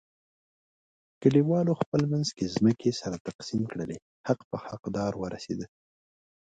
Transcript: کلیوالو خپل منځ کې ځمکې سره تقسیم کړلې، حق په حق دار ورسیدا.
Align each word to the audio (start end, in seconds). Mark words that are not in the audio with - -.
کلیوالو 1.21 1.73
خپل 1.81 2.01
منځ 2.11 2.27
کې 2.37 2.53
ځمکې 2.55 2.91
سره 3.01 3.23
تقسیم 3.27 3.61
کړلې، 3.71 3.97
حق 4.27 4.39
په 4.49 4.57
حق 4.65 4.83
دار 4.97 5.13
ورسیدا. 5.23 5.67